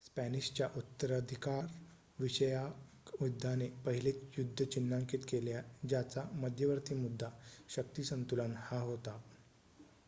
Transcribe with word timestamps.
स्पॅनिशच्या 0.03 0.67
उत्तराधिकार 0.75 1.65
विषयक 2.19 3.11
युद्धाने 3.21 3.67
पहिले 3.85 4.11
युद्ध 4.37 4.63
चिन्हांकित 4.63 5.25
केले 5.27 5.53
ज्याचा 5.87 6.23
मध्यवर्ती 6.35 6.95
मुद्दा 6.95 7.29
शक्ती 7.69 8.03
संतुलन 8.03 8.53
हा 8.61 8.79
होता 8.81 9.19